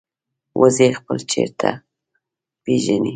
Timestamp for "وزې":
0.59-0.87